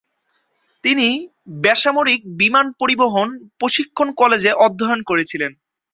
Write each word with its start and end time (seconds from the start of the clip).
তিনি 0.83 1.07
বেসামরিক 1.63 2.21
বিমান 2.39 2.65
পরিবহন 2.79 3.27
প্রশিক্ষণ 3.59 4.07
কলেজে 4.13 4.51
অধ্যয়ন 4.65 4.99
করেছিলেন। 5.03 5.51